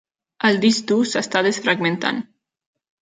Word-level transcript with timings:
El 0.47 0.55
disc 0.63 0.87
dur 0.91 0.97
s'està 1.11 1.43
desfragmentant. 1.49 2.23